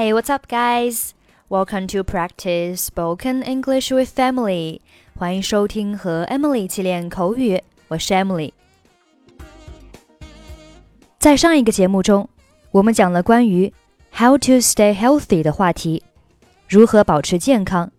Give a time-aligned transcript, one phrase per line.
[0.00, 1.12] Hey, what's up, guys?
[1.50, 4.80] Welcome to practice spoken English with Emily.
[5.14, 8.52] 欢迎收听和 Emily 一起练口语，我是 Emily。
[11.18, 12.26] 在上一个节目中，
[12.70, 13.70] 我们讲了关于
[14.16, 16.02] how to stay healthy 的话题，
[16.66, 17.92] 如何保持健康。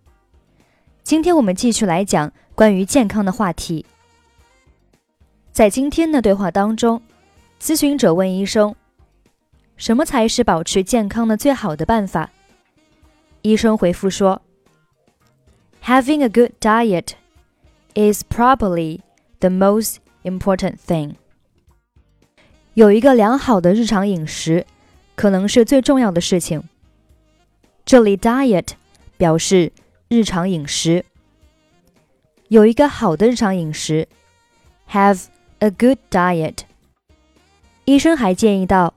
[1.04, 3.86] 今天我们继续来讲关于健康的话题。
[5.52, 7.00] 在今天的对话当中，
[7.60, 8.74] 咨询者问医生。
[9.82, 12.30] 什么才是保持健康的最好的办法？
[13.42, 14.40] 医生回复说
[15.82, 17.14] ：“Having a good diet
[17.96, 19.00] is probably
[19.40, 21.14] the most important thing。”
[22.74, 24.64] 有一个良好的日常饮食
[25.16, 26.62] 可能是最重要的事情。
[27.84, 28.68] 这里 “diet”
[29.16, 29.72] 表示
[30.06, 31.04] 日常饮食。
[32.46, 34.06] 有一个好的日常饮食
[34.92, 35.24] ，have
[35.58, 36.58] a good diet。
[37.84, 38.94] 医生还建议到。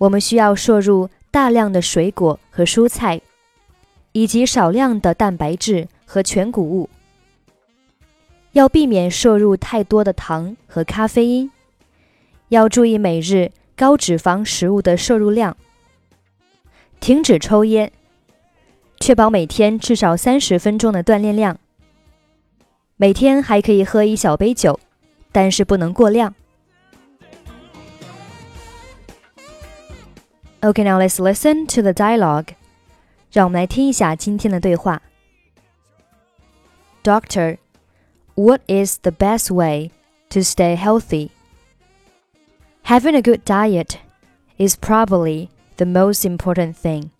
[0.00, 3.20] 我们需要摄入大量的水果和蔬菜，
[4.12, 6.88] 以及少量的蛋白质和全谷物。
[8.52, 11.50] 要避免摄入太多的糖和咖啡因。
[12.48, 15.54] 要注意每日高脂肪食物的摄入量。
[16.98, 17.92] 停止抽烟。
[18.98, 21.58] 确保每天至少三十分钟的锻炼量。
[22.96, 24.80] 每天还可以喝一小杯酒，
[25.30, 26.34] 但是不能过量。
[30.63, 32.55] Okay, now let's listen to the dialogue.
[33.31, 35.01] 让我们来听一下今天的对话。
[37.03, 37.57] Doctor,
[38.35, 39.91] what is the best way
[40.29, 41.29] to stay healthy?
[42.83, 43.97] Having a good diet
[44.57, 47.11] is probably the most important thing.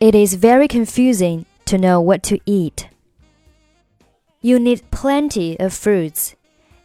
[0.00, 2.88] It is very confusing to know what to eat.
[4.40, 6.36] You need plenty of fruits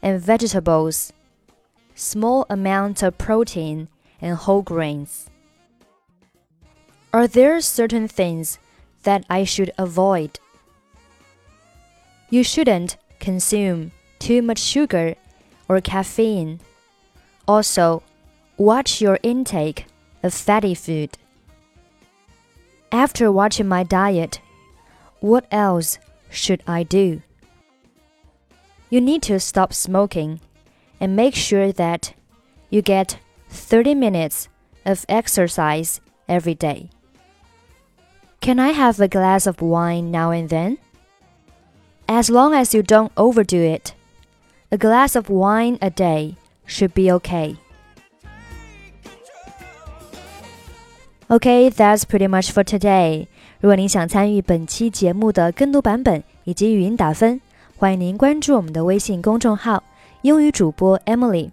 [0.02, 1.14] and vegetables,
[1.96, 3.88] small amounts of protein
[4.21, 5.29] and whole grains.
[7.13, 8.59] Are there certain things
[9.05, 10.39] that I should avoid?
[12.31, 15.15] You shouldn't consume too much sugar
[15.69, 16.61] or caffeine.
[17.47, 18.03] Also,
[18.57, 19.87] watch your intake
[20.23, 21.17] of fatty food.
[22.93, 24.41] After watching my diet,
[25.21, 25.99] what else
[26.31, 27.23] should I do?
[28.91, 30.41] You need to stop smoking
[31.01, 32.15] and make sure that
[32.71, 33.19] you get
[33.50, 34.48] 30 minutes
[34.86, 36.90] of exercise every day.
[38.42, 40.78] Can I have a glass of wine now and then?
[42.08, 43.94] As long as you don't overdo it,
[44.70, 47.56] a glass of wine a day should be okay.
[51.30, 53.28] Okay, that's pretty much for today.
[53.62, 57.40] 如果您想参与本期节目的跟读版本以及语音打分，
[57.78, 61.52] 欢迎您关注我们的微信公众号“英语主播 Emily”。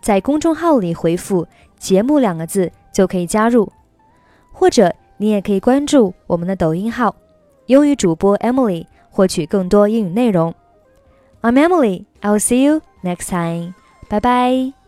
[0.00, 1.46] 在公众号里回复
[1.78, 3.70] “节目”两个字就可以加入，
[4.52, 7.14] 或者你也可以关注我们的抖音号
[7.66, 10.54] “英语主播 Emily”，获取更多英语内容。
[11.42, 12.04] I'm Emily.
[12.22, 13.74] I'll see you next time.
[14.08, 14.85] 拜拜